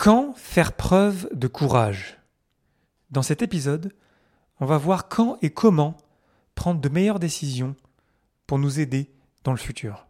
Quand 0.00 0.32
faire 0.34 0.72
preuve 0.72 1.28
de 1.34 1.46
courage 1.46 2.16
Dans 3.10 3.20
cet 3.20 3.42
épisode, 3.42 3.92
on 4.58 4.64
va 4.64 4.78
voir 4.78 5.10
quand 5.10 5.36
et 5.42 5.50
comment 5.50 5.98
prendre 6.54 6.80
de 6.80 6.88
meilleures 6.88 7.18
décisions 7.18 7.76
pour 8.46 8.58
nous 8.58 8.80
aider 8.80 9.10
dans 9.44 9.50
le 9.50 9.58
futur. 9.58 10.06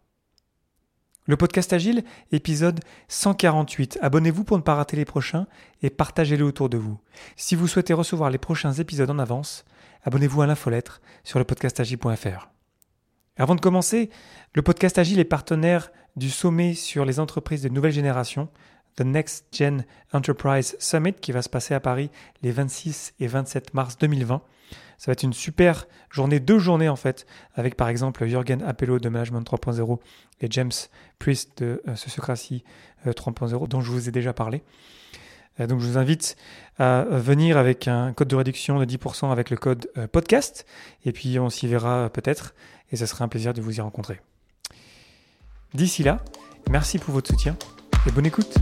Le 1.25 1.35
podcast 1.35 1.73
Agile, 1.73 2.05
épisode 2.31 2.79
148. 3.09 3.99
Abonnez-vous 4.01 4.45
pour 4.45 4.55
ne 4.55 4.63
pas 4.63 4.75
rater 4.75 4.95
les 4.95 5.03
prochains 5.03 5.45
et 5.81 5.89
partagez-le 5.89 6.45
autour 6.45 6.69
de 6.69 6.77
vous. 6.77 6.97
Si 7.35 7.55
vous 7.55 7.67
souhaitez 7.67 7.91
recevoir 7.91 8.29
les 8.29 8.37
prochains 8.37 8.71
épisodes 8.71 9.09
en 9.09 9.19
avance, 9.19 9.65
abonnez-vous 10.05 10.41
à 10.41 10.47
l'infolettre 10.47 11.01
sur 11.25 11.37
le 11.37 11.43
podcastagile.fr. 11.43 12.49
Avant 13.35 13.55
de 13.55 13.61
commencer, 13.61 14.09
le 14.53 14.61
podcast 14.61 14.97
Agile 14.97 15.19
est 15.19 15.25
partenaire 15.25 15.91
du 16.15 16.29
sommet 16.29 16.75
sur 16.75 17.03
les 17.03 17.19
entreprises 17.19 17.61
de 17.61 17.67
nouvelle 17.67 17.91
génération 17.91 18.47
The 18.95 19.01
Next 19.01 19.45
Gen 19.51 19.85
Enterprise 20.13 20.75
Summit 20.79 21.13
qui 21.13 21.31
va 21.31 21.41
se 21.41 21.49
passer 21.49 21.73
à 21.73 21.79
Paris 21.79 22.09
les 22.41 22.51
26 22.51 23.13
et 23.19 23.27
27 23.27 23.73
mars 23.73 23.97
2020. 23.97 24.41
Ça 24.97 25.05
va 25.07 25.13
être 25.13 25.23
une 25.23 25.33
super 25.33 25.87
journée, 26.11 26.39
deux 26.39 26.59
journées 26.59 26.89
en 26.89 26.95
fait, 26.95 27.25
avec 27.55 27.75
par 27.75 27.89
exemple 27.89 28.25
Jürgen 28.27 28.61
Appello 28.61 28.99
de 28.99 29.09
Management 29.09 29.41
3.0 29.41 29.99
et 30.41 30.47
James 30.51 30.71
Priest 31.17 31.63
de 31.63 31.81
euh, 31.87 31.95
Sociocratie 31.95 32.63
3.0 33.07 33.63
euh, 33.63 33.67
dont 33.67 33.81
je 33.81 33.91
vous 33.91 34.09
ai 34.09 34.11
déjà 34.11 34.31
parlé. 34.31 34.61
Euh, 35.59 35.65
donc 35.65 35.79
je 35.79 35.87
vous 35.87 35.97
invite 35.97 36.35
à 36.77 37.03
venir 37.03 37.57
avec 37.57 37.87
un 37.87 38.13
code 38.13 38.27
de 38.27 38.35
réduction 38.35 38.79
de 38.79 38.85
10% 38.85 39.31
avec 39.31 39.49
le 39.49 39.57
code 39.57 39.91
podcast 40.11 40.65
et 41.03 41.11
puis 41.11 41.39
on 41.39 41.49
s'y 41.49 41.67
verra 41.67 42.09
peut-être 42.09 42.53
et 42.91 42.95
ce 42.95 43.05
sera 43.05 43.25
un 43.25 43.27
plaisir 43.27 43.53
de 43.53 43.61
vous 43.61 43.77
y 43.77 43.81
rencontrer. 43.81 44.19
D'ici 45.73 46.03
là, 46.03 46.23
merci 46.69 46.99
pour 46.99 47.13
votre 47.13 47.29
soutien 47.29 47.57
et 48.07 48.11
bonne 48.11 48.25
écoute. 48.25 48.53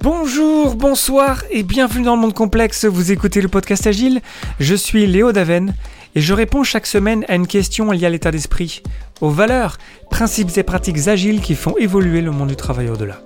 Bonjour, 0.00 0.76
bonsoir 0.76 1.42
et 1.50 1.64
bienvenue 1.64 2.04
dans 2.04 2.14
le 2.14 2.20
monde 2.20 2.32
complexe. 2.32 2.84
Vous 2.84 3.10
écoutez 3.10 3.40
le 3.40 3.48
podcast 3.48 3.84
Agile. 3.84 4.20
Je 4.60 4.76
suis 4.76 5.08
Léo 5.08 5.32
Daven 5.32 5.74
et 6.14 6.20
je 6.20 6.34
réponds 6.34 6.62
chaque 6.62 6.86
semaine 6.86 7.24
à 7.26 7.34
une 7.34 7.48
question 7.48 7.90
liée 7.90 8.06
à 8.06 8.08
l'état 8.08 8.30
d'esprit, 8.30 8.80
aux 9.20 9.30
valeurs, 9.30 9.76
principes 10.08 10.56
et 10.56 10.62
pratiques 10.62 11.08
agiles 11.08 11.40
qui 11.40 11.56
font 11.56 11.76
évoluer 11.78 12.20
le 12.20 12.30
monde 12.30 12.48
du 12.48 12.56
travail 12.56 12.88
au-delà. 12.88 13.20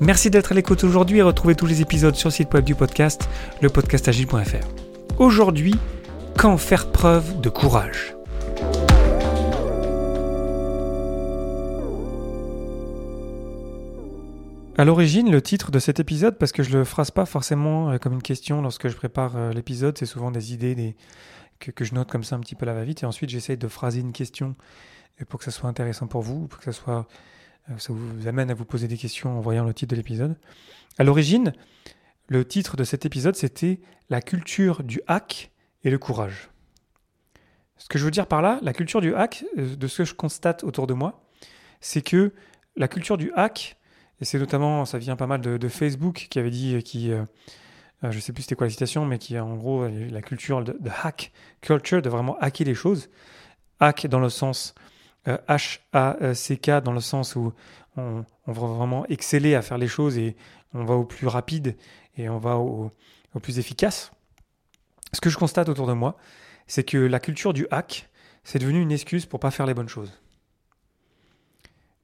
Merci 0.00 0.28
d'être 0.28 0.52
à 0.52 0.54
l'écoute 0.54 0.84
aujourd'hui 0.84 1.18
et 1.18 1.22
retrouvez 1.22 1.54
tous 1.54 1.66
les 1.66 1.80
épisodes 1.80 2.14
sur 2.14 2.28
le 2.28 2.34
site 2.34 2.52
web 2.52 2.64
du 2.64 2.74
podcast, 2.74 3.30
lepodcastagile.fr. 3.62 5.18
Aujourd'hui, 5.18 5.74
quand 6.36 6.58
faire 6.58 6.92
preuve 6.92 7.40
de 7.40 7.48
courage? 7.48 8.14
À 14.78 14.86
l'origine, 14.86 15.30
le 15.30 15.42
titre 15.42 15.70
de 15.70 15.78
cet 15.78 16.00
épisode, 16.00 16.38
parce 16.38 16.50
que 16.50 16.62
je 16.62 16.76
le 16.76 16.84
phrase 16.84 17.10
pas 17.10 17.26
forcément 17.26 17.90
euh, 17.90 17.98
comme 17.98 18.14
une 18.14 18.22
question 18.22 18.62
lorsque 18.62 18.88
je 18.88 18.96
prépare 18.96 19.36
euh, 19.36 19.52
l'épisode, 19.52 19.98
c'est 19.98 20.06
souvent 20.06 20.30
des 20.30 20.54
idées. 20.54 20.96
Que, 21.58 21.84
je 21.84 21.94
note 21.94 22.10
comme 22.10 22.24
ça 22.24 22.36
un 22.36 22.40
petit 22.40 22.54
peu 22.54 22.64
la 22.64 22.72
va-vite, 22.72 23.02
et 23.02 23.06
ensuite 23.06 23.28
j'essaye 23.28 23.58
de 23.58 23.68
phraser 23.68 24.00
une 24.00 24.12
question 24.12 24.56
pour 25.28 25.38
que 25.38 25.44
ça 25.44 25.50
soit 25.50 25.68
intéressant 25.68 26.06
pour 26.06 26.22
vous, 26.22 26.48
pour 26.48 26.58
que 26.58 26.64
ça 26.64 26.72
soit 26.72 27.06
euh, 27.70 27.78
ça 27.78 27.92
vous 27.92 28.26
amène 28.26 28.50
à 28.50 28.54
vous 28.54 28.64
poser 28.64 28.88
des 28.88 28.96
questions 28.96 29.36
en 29.36 29.40
voyant 29.40 29.64
le 29.64 29.74
titre 29.74 29.90
de 29.90 29.96
l'épisode. 29.96 30.36
À 30.98 31.04
l'origine, 31.04 31.52
le 32.28 32.44
titre 32.46 32.76
de 32.76 32.84
cet 32.84 33.04
épisode, 33.04 33.36
c'était 33.36 33.78
La 34.08 34.22
culture 34.22 34.82
du 34.82 35.02
hack 35.06 35.52
et 35.84 35.90
le 35.90 35.98
courage. 35.98 36.50
Ce 37.76 37.88
que 37.88 37.98
je 37.98 38.04
veux 38.04 38.10
dire 38.10 38.26
par 38.26 38.40
là, 38.40 38.58
la 38.62 38.72
culture 38.72 39.02
du 39.02 39.14
hack, 39.14 39.44
de 39.56 39.86
ce 39.86 39.98
que 39.98 40.04
je 40.04 40.14
constate 40.14 40.64
autour 40.64 40.86
de 40.86 40.94
moi, 40.94 41.28
c'est 41.80 42.02
que 42.02 42.32
la 42.74 42.88
culture 42.88 43.18
du 43.18 43.32
hack, 43.34 43.76
et 44.20 44.24
c'est 44.24 44.38
notamment, 44.38 44.84
ça 44.84 44.98
vient 44.98 45.16
pas 45.16 45.26
mal 45.26 45.40
de, 45.40 45.68
Facebook 45.68 46.28
qui 46.30 46.38
avait 46.38 46.50
dit, 46.50 46.82
qui, 46.82 47.10
euh, 47.12 47.24
euh, 48.04 48.12
je 48.12 48.20
sais 48.20 48.32
plus 48.32 48.42
c'était 48.42 48.54
quoi 48.54 48.66
la 48.66 48.70
citation, 48.70 49.04
mais 49.04 49.18
qui 49.18 49.36
a 49.36 49.44
en 49.44 49.56
gros 49.56 49.86
la 49.86 50.22
culture 50.22 50.62
de, 50.62 50.76
hack 51.02 51.32
culture, 51.60 52.02
de 52.02 52.08
vraiment 52.08 52.38
hacker 52.38 52.66
les 52.66 52.74
choses. 52.74 53.10
Hack 53.80 54.06
dans 54.06 54.20
le 54.20 54.28
sens 54.28 54.74
H-A-C-K, 55.26 56.82
dans 56.82 56.92
le 56.92 57.00
sens 57.00 57.36
où 57.36 57.52
on, 57.96 58.24
va 58.46 58.52
vraiment 58.52 59.06
exceller 59.06 59.54
à 59.54 59.62
faire 59.62 59.78
les 59.78 59.88
choses 59.88 60.18
et 60.18 60.36
on 60.74 60.84
va 60.84 60.94
au 60.94 61.04
plus 61.04 61.26
rapide 61.26 61.76
et 62.16 62.28
on 62.28 62.38
va 62.38 62.56
au, 62.56 62.92
au 63.34 63.40
plus 63.40 63.58
efficace. 63.58 64.12
Ce 65.12 65.20
que 65.20 65.30
je 65.30 65.36
constate 65.36 65.68
autour 65.68 65.86
de 65.86 65.92
moi, 65.92 66.16
c'est 66.66 66.84
que 66.84 66.98
la 66.98 67.20
culture 67.20 67.52
du 67.52 67.66
hack, 67.70 68.08
c'est 68.44 68.58
devenu 68.58 68.80
une 68.80 68.92
excuse 68.92 69.26
pour 69.26 69.40
pas 69.40 69.50
faire 69.50 69.66
les 69.66 69.74
bonnes 69.74 69.88
choses. 69.88 70.12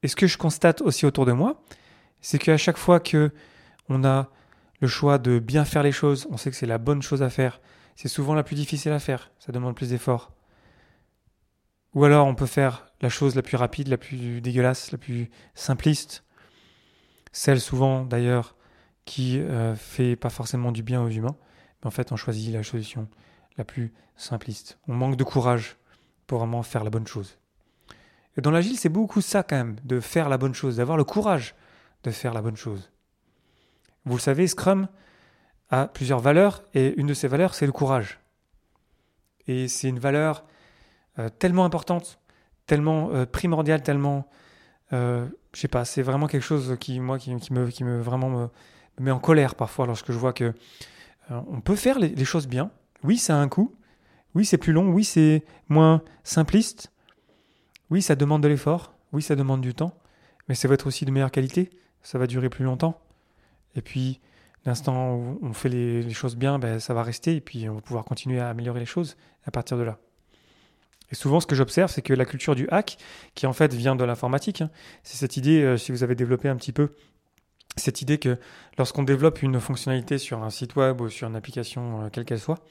Et 0.03 0.09
ce 0.09 0.17
que 0.17 0.27
je 0.27 0.39
constate 0.39 0.81
aussi 0.83 1.07
autour 1.07 1.27
de 1.27 1.33
moi, 1.33 1.63
c'est 2.21 2.39
qu'à 2.39 2.57
chaque 2.57 2.77
fois 2.77 3.01
que 3.01 3.33
on 3.89 4.05
a 4.05 4.29
le 4.81 4.89
choix 4.89 5.19
de 5.19 5.39
bien 5.39 5.65
faire 5.65 5.83
les 5.83 5.93
choses, 5.93 6.27
on 6.31 6.37
sait 6.37 6.51
que 6.51 6.57
c'est 6.57 6.67
la 6.67 6.79
bonne 6.79 7.03
chose 7.03 7.23
à 7.23 7.31
faire. 7.31 7.61
C'est 7.97 8.09
souvent 8.09 8.35
la 8.35 8.43
plus 8.43 8.55
difficile 8.55 8.93
à 8.93 9.01
faire, 9.01 9.31
ça 9.39 9.51
demande 9.51 9.75
plus 9.75 9.91
d'efforts. 9.91 10.33
Ou 11.95 12.05
alors 12.05 12.27
on 12.27 12.35
peut 12.35 12.47
faire 12.47 12.87
la 13.01 13.09
chose 13.09 13.35
la 13.35 13.43
plus 13.43 13.57
rapide, 13.57 13.89
la 13.89 13.97
plus 13.97 14.41
dégueulasse, 14.41 14.93
la 14.93 14.99
plus 14.99 15.31
simpliste, 15.55 16.25
celle 17.33 17.61
souvent 17.61 18.05
d'ailleurs 18.05 18.55
qui 19.05 19.41
euh, 19.41 19.75
fait 19.75 20.17
pas 20.17 20.31
forcément 20.31 20.71
du 20.71 20.83
bien 20.83 21.03
aux 21.03 21.09
humains, 21.09 21.37
mais 21.81 21.89
en 21.89 21.91
fait 21.91 22.13
on 22.13 22.17
choisit 22.17 22.53
la 22.53 22.63
solution 22.63 23.09
la 23.57 23.65
plus 23.65 23.93
simpliste. 24.17 24.79
On 24.87 24.95
manque 24.95 25.17
de 25.17 25.25
courage 25.25 25.77
pour 26.27 26.39
vraiment 26.39 26.63
faire 26.63 26.85
la 26.85 26.91
bonne 26.91 27.07
chose. 27.07 27.39
Et 28.37 28.41
dans 28.41 28.53
l'agile, 28.53 28.79
c'est 28.79 28.89
beaucoup 28.89 29.21
ça 29.21 29.43
quand 29.43 29.57
même, 29.57 29.77
de 29.83 29.99
faire 29.99 30.29
la 30.29 30.39
bonne 30.39 30.55
chose, 30.55 30.77
d'avoir 30.77 30.97
le 30.97 31.05
courage 31.05 31.57
de 32.05 32.11
faire 32.11 32.35
la 32.35 32.43
bonne 32.43 32.57
chose. 32.57 32.91
Vous 34.05 34.17
le 34.17 34.21
savez, 34.21 34.47
Scrum 34.47 34.89
a 35.71 35.87
plusieurs 35.87 36.21
valeurs 36.21 36.63
et 36.75 36.99
une 36.99 37.07
de 37.07 37.15
ces 37.15 37.29
valeurs, 37.29 37.55
c'est 37.55 37.67
le 37.67 37.73
courage. 37.73 38.21
Et 39.47 39.69
c'est 39.69 39.89
une 39.89 39.99
valeur 39.99 40.45
euh, 41.19 41.29
tellement 41.29 41.65
importante, 41.65 42.21
tellement 42.67 43.11
euh, 43.11 43.27
primordiale, 43.27 43.83
tellement, 43.83 44.29
euh, 44.93 45.27
je 45.55 45.61
sais 45.61 45.69
pas, 45.69 45.85
c'est 45.85 46.03
vraiment 46.03 46.27
quelque 46.27 46.43
chose 46.43 46.77
qui 46.81 47.01
moi 47.01 47.19
qui, 47.19 47.33
me, 47.33 47.69
qui 47.69 47.85
me 47.85 48.01
vraiment 48.01 48.31
me, 48.31 48.49
met 49.01 49.11
en 49.11 49.19
colère 49.19 49.55
parfois 49.55 49.87
lorsque 49.87 50.13
je 50.13 50.19
vois 50.19 50.33
que 50.33 50.55
on 51.31 51.61
peut 51.61 51.77
faire 51.77 51.99
les, 51.99 52.09
les 52.09 52.25
choses 52.25 52.49
bien. 52.49 52.71
Oui, 53.05 53.19
ça 53.19 53.37
a 53.37 53.39
un 53.39 53.49
coût. 53.49 53.77
Oui, 54.35 54.47
c'est 54.47 54.57
plus 54.57 54.73
long. 54.73 54.89
Oui, 54.89 55.05
c'est 55.05 55.45
moins 55.69 56.03
simpliste. 56.25 56.91
Oui, 57.91 58.01
ça 58.01 58.15
demande 58.15 58.43
de 58.43 58.49
l'effort. 58.49 58.95
Oui, 59.13 59.21
ça 59.21 59.37
demande 59.37 59.61
du 59.61 59.75
temps. 59.75 59.93
Mais 60.49 60.55
ça 60.55 60.69
va 60.69 60.75
être 60.75 60.87
aussi 60.87 61.05
de 61.05 61.11
meilleure 61.11 61.31
qualité 61.31 61.69
ça 62.03 62.19
va 62.19 62.27
durer 62.27 62.49
plus 62.49 62.65
longtemps. 62.65 63.01
Et 63.75 63.83
puis, 63.83 64.21
l'instant 64.65 65.15
où 65.15 65.39
on 65.43 65.53
fait 65.53 65.69
les, 65.69 66.11
choses 66.11 66.37
bien, 66.37 66.59
ben, 66.59 66.81
ça 66.81 66.95
va 66.95 67.03
rester 67.03 67.37
et 67.37 67.41
puis 67.41 67.69
on 67.69 67.75
va 67.75 67.81
pouvoir 67.81 68.05
continuer 68.05 68.41
à 68.41 68.49
améliorer 68.49 68.81
les 68.81 68.87
choses 68.87 69.17
à 69.45 69.51
partir 69.51 69.77
de 69.77 69.83
là. 69.83 69.99
Et 71.11 71.15
souvent, 71.15 71.41
ce 71.41 71.47
que 71.47 71.55
j'observe, 71.55 71.91
c'est 71.91 72.03
que 72.03 72.13
la 72.13 72.27
culture 72.27 72.55
du 72.55 72.69
hack, 72.71 72.99
qui 73.35 73.47
en 73.47 73.53
fait 73.53 73.73
vient 73.73 73.97
de 73.97 74.05
l'informatique, 74.05 74.61
hein, 74.61 74.71
c'est 75.03 75.17
cette 75.17 75.37
idée, 75.37 75.63
euh, 75.63 75.77
si 75.79 75.91
vous 75.91 76.03
avez 76.03 76.15
développé 76.15 76.49
un 76.49 76.57
petit 76.57 76.73
peu, 76.73 76.91
cette 77.77 78.03
idée 78.03 78.19
que 78.19 78.39
lorsqu'on 78.77 79.05
développe 79.05 79.43
une 79.43 79.61
fonctionnalité 79.61 80.19
sur 80.19 80.43
un 80.43 80.51
site 80.51 80.77
web 80.77 81.01
ou 81.01 81.09
sur 81.09 81.29
une 81.29 81.37
application, 81.37 82.03
euh, 82.03 82.09
quelle 82.11 82.25
qu'elle 82.25 82.41
soit, 82.41 82.63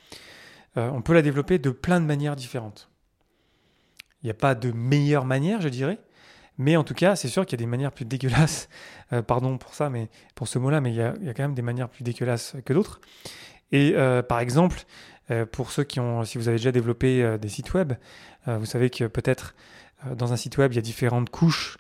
euh, 0.78 0.90
on 0.92 1.02
peut 1.02 1.14
la 1.14 1.22
développer 1.22 1.58
de 1.58 1.72
plein 1.72 2.00
de 2.00 2.06
manières 2.06 2.36
différentes. 2.36 2.90
Il 4.22 4.28
n'y 4.28 4.32
a 4.32 4.36
pas 4.36 4.54
de 4.54 4.72
meilleure 4.72 5.26
manière, 5.26 5.62
je 5.62 5.70
dirais, 5.70 6.00
mais 6.58 6.76
en 6.76 6.84
tout 6.84 6.94
cas, 6.94 7.16
c'est 7.16 7.28
sûr 7.28 7.46
qu'il 7.46 7.60
y 7.60 7.62
a 7.62 7.64
des 7.64 7.70
manières 7.70 7.92
plus 7.92 8.06
dégueulasses, 8.06 8.70
euh, 9.14 9.22
pardon 9.22 9.58
pour 9.58 9.74
ça, 9.74 9.90
mais 9.90 10.10
pour 10.36 10.48
ce 10.48 10.58
mot-là, 10.60 10.82
mais 10.82 10.92
il 10.92 10.96
y, 10.96 11.02
a, 11.02 11.14
quand 11.34 11.44
même 11.44 11.54
des 11.54 11.62
manières 11.62 11.90
plus 11.90 12.04
dégueulasses 12.04 12.56
que 12.66 12.74
d'autres. 12.74 13.00
Et 13.72 13.94
euh, 13.96 14.24
par 14.24 14.40
exemple, 14.40 14.84
euh, 15.30 15.46
pour 15.46 15.72
ceux 15.72 15.84
qui 15.84 16.00
ont, 16.00 16.24
si 16.24 16.38
vous 16.38 16.48
avez 16.48 16.58
déjà 16.58 16.72
développé 16.72 17.38
des 17.40 17.50
sites 17.50 17.74
web, 17.74 17.94
vous 18.46 18.66
savez 18.66 18.90
que 18.90 19.04
peut-être 19.04 19.56
dans 20.16 20.32
un 20.32 20.38
site 20.38 20.58
web, 20.58 20.72
il 20.72 20.78
y 20.78 20.80
a 20.80 20.82
différentes 20.82 21.30
couches 21.30 21.78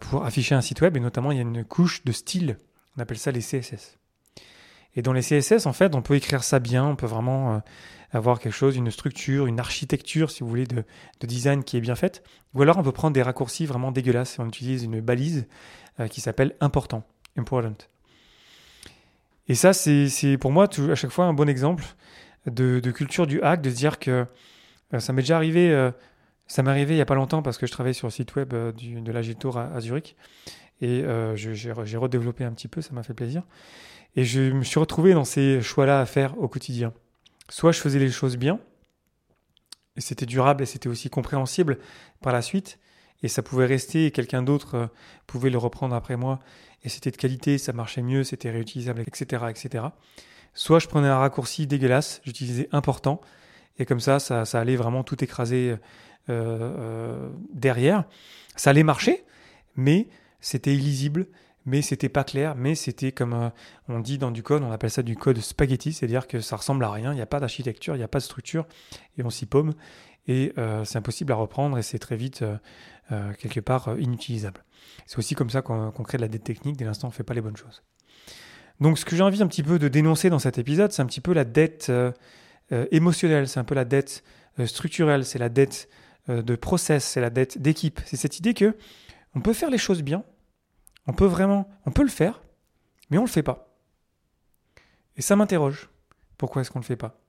pour 0.00 0.26
afficher 0.26 0.54
un 0.54 0.60
site 0.60 0.82
web, 0.82 0.98
et 0.98 1.00
notamment 1.00 1.32
il 1.32 1.36
y 1.36 1.38
a 1.38 1.42
une 1.42 1.64
couche 1.64 2.04
de 2.04 2.12
style, 2.12 2.58
on 2.96 3.00
appelle 3.00 3.16
ça 3.16 3.30
les 3.30 3.40
CSS. 3.40 3.96
Et 4.96 5.02
dans 5.02 5.14
les 5.14 5.22
CSS, 5.22 5.64
en 5.64 5.72
fait, 5.72 5.94
on 5.94 6.02
peut 6.02 6.14
écrire 6.14 6.44
ça 6.44 6.58
bien, 6.58 6.84
on 6.84 6.94
peut 6.94 7.06
vraiment 7.06 7.62
avoir 8.14 8.38
quelque 8.38 8.54
chose, 8.54 8.76
une 8.76 8.90
structure, 8.90 9.46
une 9.46 9.60
architecture, 9.60 10.30
si 10.30 10.42
vous 10.42 10.48
voulez, 10.48 10.66
de, 10.66 10.84
design 11.22 11.64
qui 11.64 11.76
est 11.76 11.80
bien 11.80 11.96
faite. 11.96 12.22
Ou 12.54 12.62
alors 12.62 12.78
on 12.78 12.82
peut 12.82 12.92
prendre 12.92 13.12
des 13.12 13.22
raccourcis 13.22 13.66
vraiment 13.66 13.90
dégueulasses. 13.90 14.38
On 14.38 14.46
utilise 14.46 14.84
une 14.84 15.00
balise 15.00 15.46
euh, 16.00 16.06
qui 16.06 16.20
s'appelle 16.20 16.54
important, 16.60 17.04
important. 17.36 17.74
Et 19.48 19.54
ça, 19.54 19.72
c'est 19.72 20.38
pour 20.38 20.52
moi 20.52 20.68
à 20.90 20.94
chaque 20.94 21.10
fois 21.10 21.26
un 21.26 21.34
bon 21.34 21.48
exemple 21.48 21.84
de, 22.46 22.80
culture 22.92 23.26
du 23.26 23.42
hack, 23.42 23.60
de 23.60 23.70
se 23.70 23.74
dire 23.74 23.98
que 23.98 24.26
euh, 24.94 25.00
ça 25.00 25.12
m'est 25.12 25.22
déjà 25.22 25.36
arrivé, 25.36 25.70
euh, 25.70 25.90
ça 26.46 26.62
m'est 26.62 26.70
arrivé 26.70 26.94
il 26.94 26.96
n'y 26.96 27.02
a 27.02 27.06
pas 27.06 27.14
longtemps 27.14 27.42
parce 27.42 27.58
que 27.58 27.66
je 27.66 27.72
travaillais 27.72 27.94
sur 27.94 28.06
le 28.06 28.12
site 28.12 28.36
web 28.36 28.50
de 28.54 29.12
l'Agitour 29.12 29.58
à, 29.58 29.72
à, 29.74 29.80
Zurich. 29.80 30.16
Et 30.80 31.04
j'ai 31.34 31.96
redéveloppé 31.96 32.44
un 32.44 32.52
petit 32.52 32.68
peu, 32.68 32.80
ça 32.80 32.92
m'a 32.92 33.02
fait 33.02 33.14
plaisir. 33.14 33.42
Et 34.16 34.24
je 34.24 34.52
me 34.52 34.62
suis 34.62 34.78
retrouvé 34.78 35.14
dans 35.14 35.24
ces 35.24 35.60
choix-là 35.60 36.00
à 36.00 36.06
faire 36.06 36.38
au 36.38 36.46
quotidien 36.46 36.92
soit 37.48 37.72
je 37.72 37.80
faisais 37.80 37.98
les 37.98 38.10
choses 38.10 38.36
bien, 38.36 38.60
et 39.96 40.00
c'était 40.00 40.26
durable 40.26 40.62
et 40.62 40.66
c'était 40.66 40.88
aussi 40.88 41.10
compréhensible 41.10 41.78
par 42.20 42.32
la 42.32 42.42
suite. 42.42 42.78
Et 43.22 43.28
ça 43.28 43.42
pouvait 43.42 43.66
rester 43.66 44.06
et 44.06 44.10
quelqu'un 44.10 44.42
d'autre 44.42 44.74
euh, 44.74 44.86
pouvait 45.26 45.50
le 45.50 45.58
reprendre 45.58 45.94
après 45.94 46.16
moi. 46.16 46.40
Et 46.82 46.88
c'était 46.88 47.10
de 47.10 47.16
qualité, 47.16 47.56
ça 47.58 47.72
marchait 47.72 48.02
mieux, 48.02 48.24
c'était 48.24 48.50
réutilisable, 48.50 49.00
etc., 49.00 49.44
etc. 49.48 49.84
Soit 50.52 50.78
je 50.78 50.88
prenais 50.88 51.08
un 51.08 51.18
raccourci 51.18 51.66
dégueulasse, 51.66 52.20
j'utilisais 52.24 52.68
important, 52.72 53.20
et 53.78 53.86
comme 53.86 54.00
ça, 54.00 54.20
ça, 54.20 54.44
allait 54.52 54.76
vraiment 54.76 55.02
tout 55.02 55.24
écraser 55.24 55.70
euh, 55.70 55.78
euh, 56.28 57.30
derrière. 57.52 58.04
Ça 58.54 58.70
allait 58.70 58.82
marcher, 58.82 59.24
mais 59.74 60.08
c'était 60.40 60.74
illisible, 60.74 61.26
mais 61.66 61.82
c'était 61.82 62.08
pas 62.08 62.24
clair, 62.24 62.54
mais 62.56 62.74
c'était 62.74 63.12
comme 63.12 63.32
euh, 63.32 63.48
on 63.88 64.00
dit 64.00 64.18
dans 64.18 64.30
du 64.30 64.42
code, 64.42 64.62
on 64.62 64.70
appelle 64.70 64.90
ça 64.90 65.02
du 65.02 65.16
code 65.16 65.38
spaghetti, 65.38 65.92
c'est-à-dire 65.92 66.26
que 66.26 66.40
ça 66.40 66.56
ressemble 66.56 66.84
à 66.84 66.90
rien, 66.90 67.12
il 67.12 67.16
n'y 67.16 67.22
a 67.22 67.26
pas 67.26 67.40
d'architecture, 67.40 67.94
il 67.94 67.98
n'y 67.98 68.04
a 68.04 68.08
pas 68.08 68.18
de 68.18 68.24
structure, 68.24 68.66
et 69.16 69.24
on 69.24 69.30
s'y 69.30 69.46
paume, 69.46 69.74
et 70.26 70.52
euh, 70.58 70.84
c'est 70.84 70.98
impossible 70.98 71.32
à 71.32 71.36
reprendre, 71.36 71.78
et 71.78 71.82
c'est 71.82 71.98
très 71.98 72.16
vite 72.16 72.44
quelque 73.38 73.60
part 73.60 73.98
inutilisable. 73.98 74.64
C'est 75.04 75.18
aussi 75.18 75.34
comme 75.34 75.50
ça 75.50 75.60
qu'on 75.60 75.90
crée 75.90 76.16
de 76.16 76.22
la 76.22 76.28
dette 76.28 76.44
technique 76.44 76.78
dès 76.78 76.86
l'instant 76.86 77.08
on 77.08 77.10
ne 77.10 77.14
fait 77.14 77.22
pas 77.22 77.34
les 77.34 77.42
bonnes 77.42 77.56
choses. 77.56 77.82
Donc 78.80 78.98
ce 78.98 79.04
que 79.04 79.14
j'ai 79.14 79.22
envie 79.22 79.42
un 79.42 79.46
petit 79.46 79.62
peu 79.62 79.78
de 79.78 79.88
dénoncer 79.88 80.30
dans 80.30 80.38
cet 80.38 80.56
épisode, 80.56 80.90
c'est 80.90 81.02
un 81.02 81.06
petit 81.06 81.20
peu 81.20 81.34
la 81.34 81.44
dette 81.44 81.92
émotionnelle, 82.70 83.46
c'est 83.46 83.60
un 83.60 83.64
peu 83.64 83.74
la 83.74 83.84
dette 83.84 84.24
structurelle, 84.64 85.26
c'est 85.26 85.38
la 85.38 85.50
dette 85.50 85.90
de 86.28 86.56
process, 86.56 87.04
c'est 87.04 87.20
la 87.20 87.28
dette 87.28 87.60
d'équipe. 87.60 88.00
C'est 88.06 88.16
cette 88.16 88.38
idée 88.38 88.54
que 88.54 88.74
on 89.34 89.40
peut 89.40 89.52
faire 89.52 89.68
les 89.68 89.78
choses 89.78 90.02
bien, 90.02 90.24
on 91.06 91.12
peut 91.12 91.26
vraiment, 91.26 91.68
on 91.86 91.90
peut 91.90 92.02
le 92.02 92.08
faire, 92.08 92.42
mais 93.10 93.18
on 93.18 93.22
ne 93.22 93.26
le 93.26 93.32
fait 93.32 93.42
pas. 93.42 93.68
Et 95.16 95.22
ça 95.22 95.36
m'interroge. 95.36 95.90
Pourquoi 96.38 96.62
est-ce 96.62 96.70
qu'on 96.70 96.80
ne 96.80 96.84
le 96.84 96.86
fait 96.86 96.96
pas? 96.96 97.20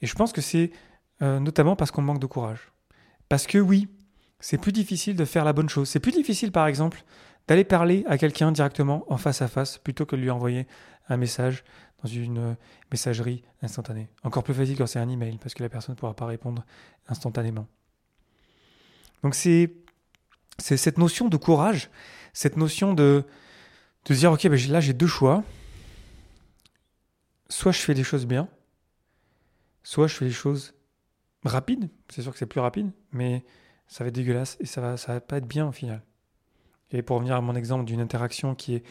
Et 0.00 0.06
je 0.06 0.14
pense 0.14 0.32
que 0.32 0.40
c'est 0.40 0.70
euh, 1.20 1.38
notamment 1.40 1.76
parce 1.76 1.90
qu'on 1.90 2.02
manque 2.02 2.18
de 2.18 2.26
courage. 2.26 2.72
Parce 3.28 3.46
que 3.46 3.58
oui, 3.58 3.88
c'est 4.40 4.58
plus 4.58 4.72
difficile 4.72 5.16
de 5.16 5.24
faire 5.24 5.44
la 5.44 5.52
bonne 5.52 5.68
chose. 5.68 5.88
C'est 5.88 6.00
plus 6.00 6.12
difficile, 6.12 6.50
par 6.50 6.66
exemple, 6.66 7.04
d'aller 7.46 7.64
parler 7.64 8.04
à 8.08 8.18
quelqu'un 8.18 8.52
directement 8.52 9.04
en 9.08 9.16
face 9.16 9.42
à 9.42 9.48
face 9.48 9.78
plutôt 9.78 10.06
que 10.06 10.16
de 10.16 10.20
lui 10.20 10.30
envoyer 10.30 10.66
un 11.08 11.16
message 11.16 11.64
dans 12.02 12.08
une 12.08 12.38
euh, 12.38 12.54
messagerie 12.90 13.44
instantanée. 13.62 14.08
Encore 14.24 14.42
plus 14.42 14.54
facile 14.54 14.76
quand 14.76 14.86
c'est 14.86 14.98
un 14.98 15.08
email 15.08 15.38
parce 15.38 15.54
que 15.54 15.62
la 15.62 15.68
personne 15.68 15.94
ne 15.94 15.98
pourra 15.98 16.14
pas 16.14 16.26
répondre 16.26 16.64
instantanément. 17.08 17.66
Donc 19.22 19.34
c'est 19.34 19.72
c'est 20.58 20.76
cette 20.76 20.98
notion 20.98 21.28
de 21.28 21.36
courage, 21.36 21.90
cette 22.32 22.56
notion 22.56 22.94
de, 22.94 23.24
de 24.04 24.14
dire, 24.14 24.32
ok, 24.32 24.48
ben 24.48 24.70
là 24.70 24.80
j'ai 24.80 24.92
deux 24.92 25.06
choix. 25.06 25.42
Soit 27.48 27.72
je 27.72 27.80
fais 27.80 27.94
des 27.94 28.04
choses 28.04 28.26
bien, 28.26 28.48
soit 29.82 30.06
je 30.06 30.14
fais 30.14 30.24
des 30.24 30.32
choses 30.32 30.74
rapides. 31.44 31.90
C'est 32.08 32.22
sûr 32.22 32.32
que 32.32 32.38
c'est 32.38 32.46
plus 32.46 32.60
rapide, 32.60 32.90
mais 33.12 33.44
ça 33.86 34.04
va 34.04 34.08
être 34.08 34.14
dégueulasse 34.14 34.56
et 34.60 34.66
ça 34.66 34.80
va, 34.80 34.96
ça 34.96 35.14
va 35.14 35.20
pas 35.20 35.36
être 35.36 35.46
bien 35.46 35.68
au 35.68 35.72
final. 35.72 36.02
Et 36.90 37.02
pour 37.02 37.16
revenir 37.16 37.36
à 37.36 37.40
mon 37.40 37.54
exemple 37.54 37.84
d'une 37.84 38.00
interaction 38.00 38.54
qui 38.54 38.74
est 38.74 38.84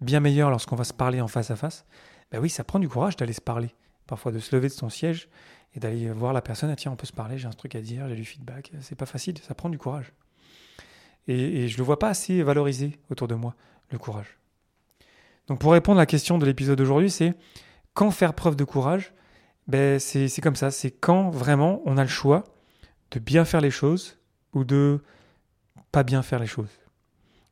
bien 0.00 0.20
meilleure 0.20 0.50
lorsqu'on 0.50 0.76
va 0.76 0.84
se 0.84 0.92
parler 0.92 1.20
en 1.20 1.28
face 1.28 1.50
à 1.50 1.56
face, 1.56 1.84
ben 2.30 2.40
oui, 2.40 2.50
ça 2.50 2.64
prend 2.64 2.78
du 2.78 2.88
courage 2.88 3.16
d'aller 3.16 3.32
se 3.32 3.40
parler. 3.40 3.74
Parfois 4.08 4.32
de 4.32 4.40
se 4.40 4.56
lever 4.56 4.66
de 4.66 4.72
son 4.72 4.88
siège 4.88 5.28
et 5.76 5.78
d'aller 5.78 6.10
voir 6.10 6.32
la 6.32 6.42
personne, 6.42 6.70
ah, 6.70 6.76
tiens, 6.76 6.90
on 6.90 6.96
peut 6.96 7.06
se 7.06 7.12
parler, 7.12 7.38
j'ai 7.38 7.46
un 7.46 7.52
truc 7.52 7.76
à 7.76 7.80
dire, 7.80 8.08
j'ai 8.08 8.16
du 8.16 8.24
feedback. 8.24 8.72
C'est 8.80 8.96
pas 8.96 9.06
facile, 9.06 9.38
ça 9.38 9.54
prend 9.54 9.68
du 9.68 9.78
courage. 9.78 10.12
Et, 11.28 11.62
et 11.62 11.68
je 11.68 11.78
le 11.78 11.84
vois 11.84 12.00
pas 12.00 12.08
assez 12.08 12.42
valorisé 12.42 12.98
autour 13.10 13.28
de 13.28 13.36
moi, 13.36 13.54
le 13.90 13.98
courage. 13.98 14.38
Donc 15.46 15.60
pour 15.60 15.72
répondre 15.72 15.98
à 15.98 16.02
la 16.02 16.06
question 16.06 16.38
de 16.38 16.46
l'épisode 16.46 16.78
d'aujourd'hui, 16.78 17.10
c'est 17.10 17.34
quand 17.94 18.10
faire 18.10 18.34
preuve 18.34 18.56
de 18.56 18.64
courage? 18.64 19.12
Ben, 19.66 19.98
c'est 20.00 20.40
comme 20.40 20.56
ça, 20.56 20.70
c'est 20.70 20.90
quand 20.90 21.30
vraiment 21.30 21.82
on 21.84 21.98
a 21.98 22.02
le 22.02 22.08
choix 22.08 22.44
de 23.10 23.18
bien 23.18 23.44
faire 23.44 23.60
les 23.60 23.70
choses 23.70 24.18
ou 24.54 24.64
de 24.64 25.02
pas 25.92 26.02
bien 26.02 26.22
faire 26.22 26.38
les 26.38 26.46
choses. 26.46 26.70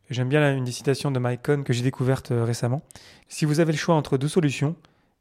J'aime 0.08 0.28
bien 0.28 0.56
une 0.56 0.64
des 0.64 0.72
citations 0.72 1.10
de 1.10 1.18
Mike 1.18 1.42
Cohn 1.42 1.64
que 1.64 1.72
j'ai 1.72 1.82
découverte 1.82 2.30
euh, 2.30 2.44
récemment. 2.44 2.82
Si 3.28 3.44
vous 3.44 3.60
avez 3.60 3.72
le 3.72 3.78
choix 3.78 3.96
entre 3.96 4.18
deux 4.18 4.28
solutions, 4.28 4.76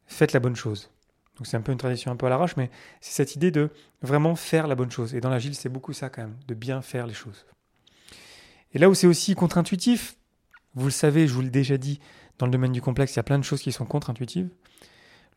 faites 0.06 0.32
la 0.32 0.40
bonne 0.40 0.56
chose. 0.56 0.92
Donc 1.38 1.48
c'est 1.48 1.58
un 1.58 1.62
peu 1.62 1.72
une 1.72 1.78
tradition 1.78 2.12
un 2.12 2.16
peu 2.16 2.26
à 2.26 2.30
l'arrache, 2.30 2.56
mais 2.56 2.70
c'est 3.02 3.12
cette 3.12 3.36
idée 3.36 3.52
de 3.52 3.70
vraiment 4.02 4.36
faire 4.36 4.68
la 4.68 4.76
bonne 4.76 4.92
chose. 4.92 5.14
Et 5.16 5.22
dans 5.22 5.30
l'agile, 5.30 5.56
c'est 5.56 5.70
beaucoup 5.70 5.94
ça 5.94 6.10
quand 6.10 6.22
même, 6.22 6.38
de 6.48 6.54
bien 6.54 6.82
faire 6.82 7.08
les 7.08 7.14
choses. 7.14 7.46
Et 8.74 8.80
là 8.80 8.90
où 8.90 8.94
c'est 8.94 9.08
aussi 9.08 9.36
contre-intuitif, 9.36 10.18
vous 10.74 10.86
le 10.86 10.92
savez, 10.92 11.28
je 11.28 11.34
vous 11.34 11.42
l'ai 11.42 11.50
déjà 11.50 11.78
dit, 11.78 12.00
dans 12.38 12.46
le 12.46 12.52
domaine 12.52 12.72
du 12.72 12.82
complexe, 12.82 13.14
il 13.14 13.18
y 13.18 13.20
a 13.20 13.24
plein 13.24 13.40
de 13.40 13.44
choses 13.44 13.62
qui 13.62 13.72
sont 13.72 13.86
contre-intuitives. 13.86 14.50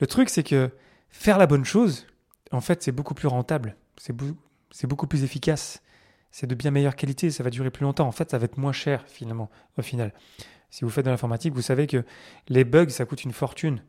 Le 0.01 0.07
truc, 0.07 0.29
c'est 0.29 0.43
que 0.43 0.71
faire 1.11 1.39
la 1.39 1.47
bonne 1.47 1.65
chose, 1.65 2.07
en 2.51 2.61
fait, 2.61 2.83
c'est 2.83 2.93
beaucoup 2.93 3.15
plus 3.15 3.29
rentable, 3.29 3.77
c'est 3.97 4.13
beaucoup 4.87 5.07
plus 5.07 5.25
efficace, 5.25 5.83
c'est 6.31 6.47
de 6.47 6.55
bien 6.55 6.71
meilleure 6.71 6.97
qualité, 6.97 7.31
ça 7.31 7.43
va 7.43 7.51
durer 7.51 7.71
plus 7.71 7.85
longtemps. 7.85 8.07
En 8.07 8.13
fait, 8.13 8.31
ça 8.31 8.39
va 8.39 8.45
être 8.45 8.59
moins 8.59 8.73
cher 8.73 9.05
finalement, 9.07 9.51
au 9.77 9.83
final. 9.83 10.13
Si 10.71 10.85
vous 10.85 10.91
faites 10.91 11.05
de 11.05 11.11
l'informatique, 11.11 11.55
vous 11.55 11.63
savez 11.63 11.87
que 11.87 12.05
les 12.49 12.65
bugs, 12.65 12.91
ça 12.91 13.05
coûte 13.05 13.25
une 13.25 13.33
fortune. 13.33 13.83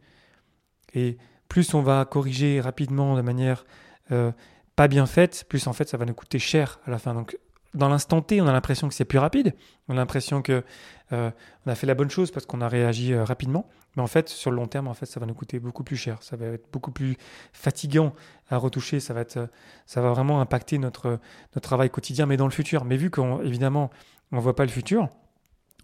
Et 0.93 1.17
plus 1.49 1.73
on 1.73 1.81
va 1.81 2.05
corriger 2.05 2.61
rapidement 2.61 3.17
de 3.17 3.21
manière 3.21 3.65
euh, 4.11 4.31
pas 4.77 4.87
bien 4.87 5.05
faite, 5.05 5.45
plus 5.49 5.67
en 5.67 5.73
fait 5.73 5.89
ça 5.89 5.97
va 5.97 6.05
nous 6.05 6.13
coûter 6.13 6.39
cher 6.39 6.79
à 6.85 6.91
la 6.91 6.99
fin. 6.99 7.13
Donc 7.13 7.37
dans 7.73 7.89
l'instant 7.89 8.21
T, 8.21 8.41
on 8.41 8.47
a 8.47 8.53
l'impression 8.53 8.87
que 8.87 8.93
c'est 8.93 9.05
plus 9.05 9.19
rapide, 9.19 9.53
on 9.89 9.93
a 9.93 9.97
l'impression 9.97 10.41
que 10.41 10.63
euh, 11.11 11.31
on 11.65 11.71
a 11.71 11.75
fait 11.75 11.85
la 11.85 11.95
bonne 11.95 12.09
chose 12.09 12.31
parce 12.31 12.45
qu'on 12.45 12.61
a 12.61 12.69
réagi 12.69 13.13
euh, 13.13 13.23
rapidement, 13.23 13.67
mais 13.95 14.01
en 14.01 14.07
fait 14.07 14.29
sur 14.29 14.51
le 14.51 14.57
long 14.57 14.67
terme, 14.67 14.87
en 14.87 14.93
fait, 14.93 15.05
ça 15.05 15.19
va 15.19 15.25
nous 15.25 15.33
coûter 15.33 15.59
beaucoup 15.59 15.83
plus 15.83 15.97
cher, 15.97 16.17
ça 16.21 16.37
va 16.37 16.45
être 16.45 16.71
beaucoup 16.71 16.91
plus 16.91 17.17
fatigant 17.51 18.13
à 18.49 18.57
retoucher, 18.57 18.99
ça 18.99 19.13
va 19.13 19.21
être, 19.21 19.49
ça 19.85 20.01
va 20.01 20.09
vraiment 20.11 20.41
impacter 20.41 20.77
notre 20.77 21.19
notre 21.55 21.67
travail 21.67 21.89
quotidien, 21.89 22.25
mais 22.25 22.37
dans 22.37 22.47
le 22.47 22.51
futur. 22.51 22.85
Mais 22.85 22.95
vu 22.97 23.09
qu'on 23.09 23.41
évidemment 23.41 23.89
on 24.31 24.39
voit 24.39 24.55
pas 24.55 24.65
le 24.65 24.71
futur, 24.71 25.09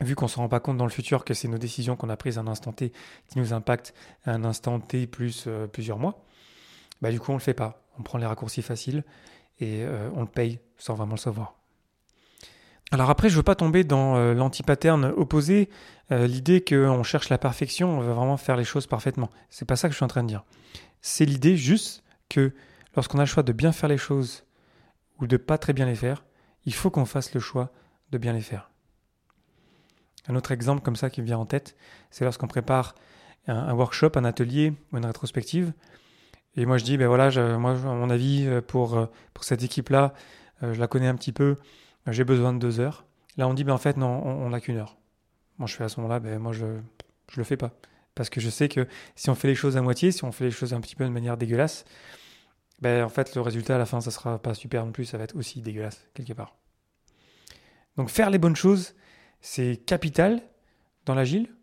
vu 0.01 0.15
qu'on 0.15 0.25
ne 0.25 0.30
se 0.30 0.38
rend 0.38 0.50
pas 0.50 0.59
compte 0.59 0.77
dans 0.77 0.86
le 0.86 0.92
futur 0.92 1.24
que 1.24 1.33
c'est 1.33 1.47
nos 1.47 1.57
décisions 1.57 1.95
qu'on 1.95 2.09
a 2.09 2.18
prises 2.18 2.38
à 2.38 2.42
un 2.42 2.47
instant 2.47 2.74
T 2.74 2.92
qui 3.30 3.39
nous 3.39 3.53
impactent 3.53 3.94
à 4.25 4.31
un 4.31 4.44
instant 4.44 4.80
T 4.80 5.07
plus 5.07 5.45
euh, 5.47 5.68
plusieurs 5.68 5.97
mois, 5.97 6.24
bah 7.01 7.12
du 7.12 7.19
coup 7.19 7.31
on 7.31 7.36
ne 7.36 7.39
le 7.39 7.44
fait 7.44 7.53
pas. 7.53 7.81
On 7.97 8.03
prend 8.03 8.18
les 8.18 8.25
raccourcis 8.25 8.62
faciles 8.62 9.03
et 9.59 9.83
euh, 9.83 10.09
on 10.15 10.21
le 10.21 10.27
paye 10.27 10.59
sans 10.77 10.95
vraiment 10.95 11.13
le 11.13 11.19
savoir. 11.19 11.56
Alors 12.92 13.09
après, 13.09 13.30
je 13.30 13.33
ne 13.33 13.38
veux 13.38 13.44
pas 13.44 13.56
tomber 13.56 13.83
dans 13.83 14.15
euh, 14.15 14.33
l'anti-pattern 14.33 15.06
opposé, 15.18 15.69
l'idée 16.12 16.63
qu'on 16.63 17.01
cherche 17.01 17.30
la 17.30 17.39
perfection, 17.39 17.98
on 17.98 18.01
veut 18.01 18.13
vraiment 18.13 18.38
faire 18.38 18.57
les 18.57 18.63
choses 18.63 18.86
parfaitement. 18.86 19.31
C'est 19.50 19.65
pas 19.65 19.75
ça 19.75 19.88
que 19.88 19.94
je 19.94 19.98
suis 19.98 20.03
en 20.03 20.07
train 20.07 20.21
de 20.21 20.27
dire. 20.27 20.44
C'est 21.01 21.25
l'idée 21.25 21.57
juste 21.57 22.03
que 22.30 22.53
lorsqu'on 22.95 23.18
a 23.18 23.24
le 23.24 23.27
choix 23.27 23.41
de 23.41 23.53
bien 23.53 23.71
faire 23.71 23.89
les 23.89 23.98
choses 23.98 24.44
ou 25.19 25.25
de 25.25 25.38
pas 25.38 25.57
très 25.57 25.74
bien 25.74 25.88
les 25.88 25.95
faire, 25.95 26.24
il 26.65 26.75
faut 26.75 26.91
qu'on 26.91 27.05
fasse 27.05 27.34
le 27.34 27.39
choix 27.39 27.72
de 28.12 28.20
bien 28.20 28.34
les 28.34 28.41
faire. 28.41 28.70
Un 30.27 30.36
autre 30.36 30.51
exemple 30.51 30.82
comme 30.82 30.96
ça 30.96 31.10
qui 31.10 31.22
me 31.22 31.25
vient 31.25 31.38
en 31.38 31.46
tête, 31.46 31.75
c'est 32.10 32.25
lorsqu'on 32.25 32.48
prépare 32.48 32.96
un, 33.48 33.74
workshop, 33.74 34.12
un 34.15 34.25
atelier 34.25 34.74
ou 34.91 34.98
une 34.98 35.05
rétrospective. 35.05 35.74
Et 36.55 36.65
moi 36.65 36.77
je 36.77 36.84
dis, 36.84 36.98
ben 36.98 37.08
voilà, 37.08 37.29
moi 37.58 37.72
à 37.72 37.94
mon 37.94 38.10
avis, 38.10 38.46
euh, 38.48 38.62
pour, 38.62 38.98
euh, 38.98 39.05
pour 39.34 39.44
cette 39.44 39.63
équipe-là, 39.63 40.13
euh, 40.63 40.74
je 40.74 40.79
la 40.79 40.88
connais 40.88 41.08
un 41.08 41.15
petit 41.15 41.34
peu, 41.34 41.58
j'ai 42.08 42.24
besoin 42.24 42.53
de 42.53 42.60
deux 42.60 42.79
heures. 42.79 43.05
Là 43.38 43.48
on 43.48 43.53
dit, 43.53 43.63
ben 43.63 43.74
en 43.74 43.77
fait 43.77 43.98
non, 43.98 44.25
on 44.25 44.50
n'a 44.50 44.62
qu'une 44.62 44.77
heure. 44.77 44.98
Moi 45.58 45.67
je 45.67 45.75
fais 45.75 45.84
à 45.84 45.89
ce 45.89 46.00
moment-là, 46.00 46.20
ben 46.20 46.39
moi 46.39 46.53
je 46.53 46.65
ne 46.65 46.82
le 47.36 47.44
fais 47.44 47.58
pas. 47.58 47.72
Parce 48.15 48.29
que 48.29 48.39
je 48.39 48.50
sais 48.50 48.70
que 48.70 48.88
si 49.15 49.29
on 49.29 49.36
fait 49.36 49.50
les 49.50 49.55
choses 49.55 49.75
à 49.75 49.82
moitié, 49.82 50.12
si 50.12 50.24
on 50.24 50.32
fait 50.32 50.46
les 50.46 50.51
choses 50.51 50.74
un 50.74 50.79
petit 50.79 50.96
peu 50.96 51.03
de 51.03 51.10
manière 51.10 51.36
dégueulasse, 51.36 51.84
ben 52.82 53.03
en 53.03 53.10
fait 53.10 53.36
le 53.36 53.41
résultat 53.41 53.75
à 53.75 53.77
la 53.77 53.86
fin 53.86 54.00
ça 54.00 54.12
sera 54.12 54.39
pas 54.39 54.53
super 54.53 54.86
non 54.86 54.94
plus, 54.94 55.05
ça 55.05 55.17
va 55.17 55.25
être 55.25 55.36
aussi 55.36 55.62
dégueulasse 55.62 56.08
quelque 56.13 56.34
part. 56.34 56.55
Donc 57.98 58.10
faire 58.10 58.29
les 58.29 58.38
bonnes 58.38 58.55
choses, 58.55 58.96
c'est 59.46 59.78
capital 59.78 60.42
dans 61.06 61.14
l'agile. 61.14 61.56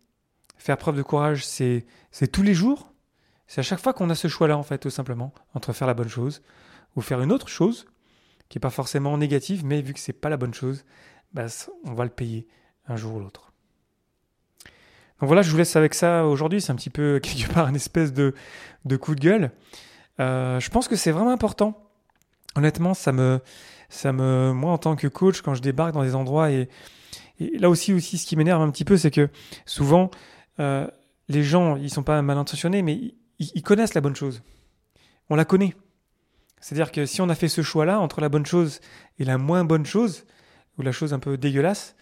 Faire 0.56 0.76
preuve 0.76 0.96
de 0.96 1.02
courage, 1.02 1.44
c'est 1.44 1.84
tous 2.30 2.44
les 2.44 2.54
jours. 2.54 2.92
C'est 3.48 3.58
à 3.58 3.64
chaque 3.64 3.80
fois 3.80 3.92
qu'on 3.92 4.08
a 4.08 4.14
ce 4.14 4.28
choix-là, 4.28 4.56
en 4.56 4.62
fait, 4.62 4.78
tout 4.78 4.88
simplement, 4.88 5.34
entre 5.52 5.72
faire 5.72 5.88
la 5.88 5.94
bonne 5.94 6.08
chose 6.08 6.42
ou 6.94 7.00
faire 7.00 7.20
une 7.20 7.32
autre 7.32 7.48
chose, 7.48 7.86
qui 8.48 8.56
n'est 8.56 8.60
pas 8.60 8.70
forcément 8.70 9.18
négative, 9.18 9.64
mais 9.64 9.82
vu 9.82 9.94
que 9.94 9.98
c'est 9.98 10.12
pas 10.12 10.28
la 10.28 10.36
bonne 10.36 10.54
chose, 10.54 10.84
bah, 11.32 11.46
on 11.84 11.94
va 11.94 12.04
le 12.04 12.10
payer 12.10 12.46
un 12.86 12.94
jour 12.94 13.16
ou 13.16 13.18
l'autre. 13.18 13.52
Donc 15.18 15.26
voilà, 15.26 15.42
je 15.42 15.50
vous 15.50 15.56
laisse 15.56 15.74
avec 15.74 15.94
ça 15.94 16.26
aujourd'hui. 16.26 16.60
C'est 16.60 16.70
un 16.70 16.76
petit 16.76 16.88
peu, 16.88 17.18
quelque 17.22 17.52
part, 17.52 17.66
une 17.66 17.76
espèce 17.76 18.12
de, 18.12 18.32
coup 18.96 19.16
de 19.16 19.20
gueule. 19.20 19.50
Euh, 20.20 20.60
je 20.60 20.70
pense 20.70 20.86
que 20.86 20.94
c'est 20.94 21.10
vraiment 21.10 21.32
important. 21.32 21.90
Honnêtement, 22.54 22.94
ça 22.94 23.10
me, 23.10 23.40
ça 23.92 24.12
me, 24.12 24.52
moi, 24.52 24.72
en 24.72 24.78
tant 24.78 24.96
que 24.96 25.06
coach, 25.06 25.42
quand 25.42 25.54
je 25.54 25.62
débarque 25.62 25.92
dans 25.92 26.02
des 26.02 26.14
endroits 26.14 26.50
et 26.50 26.68
là 27.58 27.68
aussi, 27.68 27.92
aussi 27.92 28.18
ce 28.18 28.26
qui 28.26 28.36
m'énerve 28.36 28.62
un 28.62 28.70
petit 28.70 28.84
peu, 28.84 28.96
c'est 28.96 29.10
que 29.10 29.28
souvent, 29.66 30.10
euh, 30.60 30.86
les 31.28 31.42
gens, 31.42 31.76
ils 31.76 31.90
sont 31.90 32.02
pas 32.02 32.20
mal 32.22 32.38
intentionnés, 32.38 32.82
mais 32.82 33.14
ils, 33.38 33.62
connaissent 33.62 33.94
la 33.94 34.00
bonne 34.00 34.16
chose. 34.16 34.42
On 35.28 35.34
la 35.34 35.44
connaît. 35.44 35.74
C'est-à-dire 36.60 36.92
que 36.92 37.06
si 37.06 37.20
on 37.20 37.28
a 37.28 37.34
fait 37.34 37.48
ce 37.48 37.62
choix-là 37.62 38.00
entre 38.00 38.20
la 38.20 38.28
bonne 38.28 38.46
chose 38.46 38.80
et 39.18 39.24
la 39.24 39.38
moins 39.38 39.64
bonne 39.64 39.84
chose, 39.84 40.24
ou 40.78 40.82
la 40.82 40.92
chose 40.92 41.12
un 41.12 41.18
peu 41.18 41.36
dégueulasse, 41.36 41.96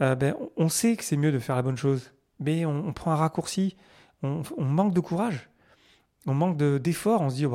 euh, 0.00 0.14
ben, 0.14 0.34
on 0.56 0.68
sait 0.68 0.96
que 0.96 1.04
c'est 1.04 1.16
mieux 1.16 1.32
de 1.32 1.38
faire 1.38 1.56
la 1.56 1.62
bonne 1.62 1.76
chose. 1.76 2.12
Mais 2.38 2.64
on, 2.66 2.92
prend 2.92 3.12
un 3.12 3.16
raccourci, 3.16 3.76
on, 4.22 4.42
manque 4.58 4.92
de 4.94 5.00
courage. 5.00 5.48
On 6.26 6.34
manque 6.34 6.56
d'efforts, 6.56 7.20
on 7.20 7.30
se 7.30 7.36
dit, 7.36 7.46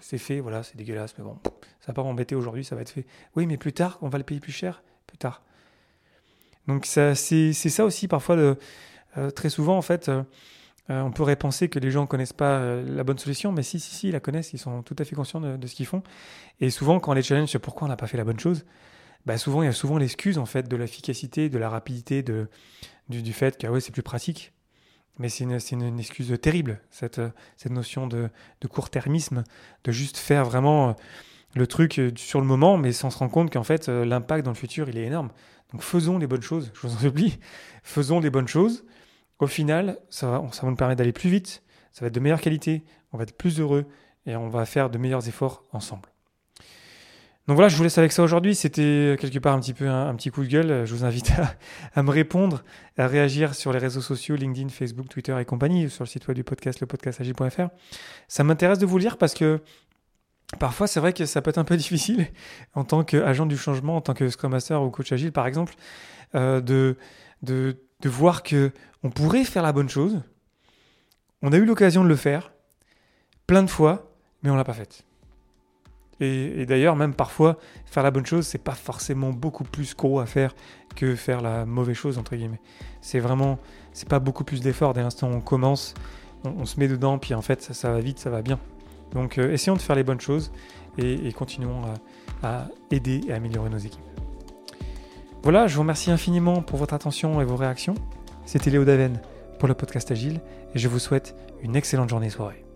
c'est 0.00 0.18
fait, 0.18 0.40
voilà, 0.40 0.62
c'est 0.62 0.76
dégueulasse, 0.76 1.14
mais 1.18 1.24
bon, 1.24 1.38
ça 1.80 1.88
va 1.88 1.94
pas 1.94 2.02
m'embêter 2.02 2.34
aujourd'hui, 2.34 2.64
ça 2.64 2.76
va 2.76 2.82
être 2.82 2.90
fait. 2.90 3.06
Oui, 3.34 3.46
mais 3.46 3.56
plus 3.56 3.72
tard, 3.72 3.98
on 4.02 4.08
va 4.08 4.18
le 4.18 4.24
payer 4.24 4.40
plus 4.40 4.52
cher, 4.52 4.82
plus 5.06 5.18
tard. 5.18 5.42
Donc 6.66 6.84
c'est 6.84 7.14
ça 7.14 7.84
aussi 7.84 8.08
parfois, 8.08 8.36
euh, 8.36 9.30
très 9.30 9.48
souvent 9.48 9.76
en 9.78 9.82
fait, 9.82 10.08
euh, 10.08 10.22
euh, 10.90 11.00
on 11.00 11.10
pourrait 11.10 11.36
penser 11.36 11.68
que 11.68 11.78
les 11.78 11.90
gens 11.90 12.02
ne 12.02 12.06
connaissent 12.06 12.34
pas 12.34 12.76
la 12.76 13.04
bonne 13.04 13.18
solution, 13.18 13.52
mais 13.52 13.62
si, 13.62 13.80
si, 13.80 13.94
si, 13.94 14.08
ils 14.08 14.12
la 14.12 14.20
connaissent, 14.20 14.52
ils 14.52 14.58
sont 14.58 14.82
tout 14.82 14.96
à 14.98 15.04
fait 15.04 15.16
conscients 15.16 15.40
de, 15.40 15.66
ce 15.66 15.74
qu'ils 15.74 15.86
font. 15.86 16.02
Et 16.60 16.70
souvent, 16.70 17.00
quand 17.00 17.12
on 17.12 17.14
les 17.14 17.22
challenge 17.22 17.48
sur 17.48 17.60
pourquoi 17.60 17.86
on 17.86 17.88
n'a 17.88 17.96
pas 17.96 18.06
fait 18.06 18.18
la 18.18 18.24
bonne 18.24 18.38
chose, 18.38 18.66
bah 19.26 19.38
souvent, 19.38 19.62
il 19.62 19.66
y 19.66 19.68
a 19.68 19.72
souvent 19.72 19.98
l'excuse 19.98 20.38
en 20.38 20.46
fait 20.46 20.68
de 20.68 20.76
l'efficacité, 20.76 21.48
de 21.48 21.58
la 21.58 21.68
rapidité, 21.68 22.22
de, 22.22 22.48
du, 23.08 23.32
fait 23.32 23.58
que 23.58 23.80
c'est 23.80 23.92
plus 23.92 24.02
pratique. 24.02 24.52
Mais 25.18 25.28
c'est 25.28 25.44
une, 25.44 25.98
excuse 25.98 26.32
terrible, 26.40 26.80
cette, 26.90 27.20
notion 27.68 28.06
de, 28.06 28.30
court-termisme, 28.70 29.44
de 29.84 29.92
juste 29.92 30.16
faire 30.16 30.44
vraiment 30.44 30.94
le 31.54 31.66
truc 31.66 32.00
sur 32.16 32.40
le 32.40 32.46
moment, 32.46 32.78
mais 32.78 32.92
sans 32.92 33.10
se 33.10 33.18
rendre 33.18 33.32
compte 33.32 33.52
qu'en 33.52 33.64
fait, 33.64 33.88
l'impact 33.88 34.44
dans 34.44 34.52
le 34.52 34.56
futur, 34.56 34.88
il 34.88 34.96
est 34.96 35.04
énorme. 35.04 35.30
Donc 35.72 35.82
faisons 35.82 36.18
les 36.18 36.26
bonnes 36.26 36.42
choses, 36.42 36.70
je 36.74 36.86
vous 36.86 36.94
en 36.94 36.98
supplie, 36.98 37.38
faisons 37.82 38.20
les 38.20 38.30
bonnes 38.30 38.48
choses. 38.48 38.84
Au 39.38 39.46
final, 39.46 39.98
ça 40.08 40.30
va, 40.30 40.44
ça 40.52 40.62
va 40.62 40.70
nous 40.70 40.76
permettre 40.76 40.98
d'aller 40.98 41.12
plus 41.12 41.30
vite, 41.30 41.62
ça 41.92 42.02
va 42.02 42.06
être 42.08 42.14
de 42.14 42.20
meilleure 42.20 42.40
qualité, 42.40 42.84
on 43.12 43.18
va 43.18 43.24
être 43.24 43.36
plus 43.36 43.60
heureux 43.60 43.86
et 44.26 44.36
on 44.36 44.48
va 44.48 44.64
faire 44.66 44.90
de 44.90 44.98
meilleurs 44.98 45.26
efforts 45.28 45.64
ensemble. 45.72 46.08
Donc 47.48 47.56
voilà, 47.56 47.70
je 47.70 47.76
vous 47.76 47.82
laisse 47.82 47.96
avec 47.96 48.12
ça 48.12 48.22
aujourd'hui. 48.22 48.54
C'était 48.54 49.16
quelque 49.18 49.38
part 49.38 49.54
un 49.54 49.60
petit 49.60 49.72
peu 49.72 49.88
un, 49.88 50.14
petit 50.14 50.30
coup 50.30 50.42
de 50.42 50.48
gueule. 50.48 50.84
Je 50.84 50.94
vous 50.94 51.04
invite 51.04 51.32
à, 51.94 52.02
me 52.02 52.10
répondre, 52.10 52.62
à 52.98 53.06
réagir 53.06 53.54
sur 53.54 53.72
les 53.72 53.78
réseaux 53.78 54.02
sociaux, 54.02 54.36
LinkedIn, 54.36 54.68
Facebook, 54.68 55.08
Twitter 55.08 55.34
et 55.40 55.46
compagnie, 55.46 55.88
sur 55.88 56.04
le 56.04 56.08
site 56.08 56.28
web 56.28 56.36
du 56.36 56.44
podcast, 56.44 56.78
lepodcastagi.fr. 56.80 57.68
Ça 58.28 58.44
m'intéresse 58.44 58.78
de 58.78 58.86
vous 58.86 58.98
lire 58.98 59.16
parce 59.16 59.34
que 59.34 59.60
Parfois, 60.58 60.86
c'est 60.86 60.98
vrai 60.98 61.12
que 61.12 61.26
ça 61.26 61.42
peut 61.42 61.50
être 61.50 61.58
un 61.58 61.64
peu 61.64 61.76
difficile 61.78 62.26
en 62.74 62.82
tant 62.82 63.04
qu'agent 63.04 63.44
du 63.44 63.58
changement, 63.58 63.96
en 63.96 64.00
tant 64.00 64.14
que 64.14 64.30
Scrum 64.30 64.52
Master 64.52 64.82
ou 64.82 64.90
coach 64.90 65.12
agile, 65.12 65.30
par 65.30 65.46
exemple, 65.46 65.74
euh, 66.34 66.62
de, 66.62 66.96
de, 67.42 67.76
voir 68.04 68.42
que 68.42 68.72
on 69.02 69.10
pourrait 69.10 69.44
faire 69.44 69.62
la 69.62 69.72
bonne 69.72 69.90
chose. 69.90 70.22
On 71.42 71.52
a 71.52 71.56
eu 71.58 71.66
l'occasion 71.66 72.02
de 72.02 72.08
le 72.08 72.16
faire 72.16 72.50
plein 73.46 73.62
de 73.62 73.68
fois, 73.68 74.10
mais 74.42 74.48
on 74.48 74.56
l'a 74.56 74.64
pas 74.64 74.72
fait. 74.72 75.04
Et, 76.20 76.66
d'ailleurs, 76.66 76.96
même 76.96 77.14
parfois, 77.14 77.58
faire 77.86 78.02
la 78.02 78.10
bonne 78.10 78.26
chose, 78.26 78.46
c'est 78.46 78.58
pas 78.58 78.72
forcément 78.72 79.30
beaucoup 79.30 79.64
plus 79.64 79.94
gros 79.94 80.18
à 80.18 80.26
faire 80.26 80.54
que 80.96 81.14
faire 81.14 81.40
la 81.40 81.64
mauvaise 81.64 81.96
chose 81.96 82.18
entre 82.18 82.34
guillemets. 82.34 82.60
C'est 83.00 83.20
vraiment, 83.20 83.58
c'est 83.92 84.08
pas 84.08 84.18
beaucoup 84.18 84.44
plus 84.44 84.60
d'effort. 84.60 84.94
Dès 84.94 85.02
l'instant 85.02 85.30
où 85.30 85.34
on 85.34 85.40
commence, 85.40 85.94
on, 86.44 86.64
se 86.64 86.80
met 86.80 86.88
dedans, 86.88 87.18
puis 87.18 87.34
en 87.34 87.42
fait, 87.42 87.62
ça, 87.62 87.92
va 87.92 88.00
vite, 88.00 88.18
ça 88.18 88.30
va 88.30 88.42
bien. 88.42 88.58
Donc 89.12 89.38
euh, 89.38 89.52
essayons 89.52 89.76
de 89.76 89.80
faire 89.80 89.96
les 89.96 90.02
bonnes 90.02 90.20
choses 90.20 90.52
et, 90.98 91.32
continuons 91.32 91.82
à, 92.42 92.66
aider 92.90 93.20
et 93.28 93.32
améliorer 93.32 93.70
nos 93.70 93.78
équipes. 93.78 94.02
Voilà, 95.44 95.68
je 95.68 95.76
vous 95.76 95.82
remercie 95.82 96.10
infiniment 96.10 96.62
pour 96.62 96.78
votre 96.78 96.94
attention 96.94 97.40
et 97.40 97.44
vos 97.44 97.56
réactions. 97.56 97.94
C'était 98.44 98.70
Léo 98.70 98.84
Daven 98.84 99.20
pour 99.60 99.68
le 99.68 99.74
podcast 99.74 100.10
Agile 100.10 100.40
et 100.74 100.78
je 100.78 100.88
vous 100.88 100.98
souhaite 100.98 101.36
une 101.62 101.76
excellente 101.76 102.08
journée 102.08 102.30
soirée. 102.30 102.67